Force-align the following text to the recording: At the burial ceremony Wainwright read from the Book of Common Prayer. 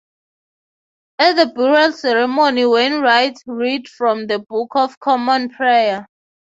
At 1.19 1.33
the 1.33 1.45
burial 1.45 1.91
ceremony 1.91 2.65
Wainwright 2.65 3.37
read 3.45 3.87
from 3.87 4.25
the 4.25 4.39
Book 4.39 4.71
of 4.73 4.99
Common 4.99 5.49
Prayer. 5.51 6.07